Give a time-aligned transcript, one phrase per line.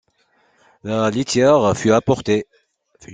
[0.83, 2.47] La litière fut apportée